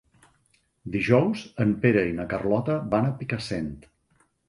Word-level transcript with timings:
Dijous 0.95 1.45
en 1.67 1.77
Pere 1.85 2.05
i 2.15 2.19
na 2.23 2.27
Carlota 2.35 2.81
van 2.97 3.11
a 3.11 3.17
Picassent. 3.23 3.73